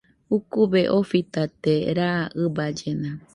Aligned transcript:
Ukube 0.35 0.81
ofitate 0.99 1.73
raa 1.97 2.23
ɨballena 2.43 3.09